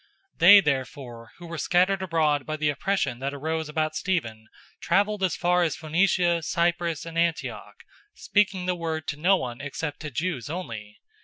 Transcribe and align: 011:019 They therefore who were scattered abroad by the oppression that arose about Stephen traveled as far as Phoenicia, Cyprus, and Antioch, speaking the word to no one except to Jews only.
011:019 0.39 0.39
They 0.39 0.61
therefore 0.61 1.29
who 1.37 1.45
were 1.45 1.59
scattered 1.59 2.01
abroad 2.01 2.43
by 2.43 2.57
the 2.57 2.69
oppression 2.71 3.19
that 3.19 3.35
arose 3.35 3.69
about 3.69 3.93
Stephen 3.95 4.47
traveled 4.79 5.21
as 5.21 5.35
far 5.35 5.61
as 5.61 5.75
Phoenicia, 5.75 6.41
Cyprus, 6.41 7.05
and 7.05 7.19
Antioch, 7.19 7.83
speaking 8.15 8.65
the 8.65 8.73
word 8.73 9.07
to 9.09 9.15
no 9.17 9.37
one 9.37 9.61
except 9.61 9.99
to 9.99 10.09
Jews 10.09 10.49
only. 10.49 10.97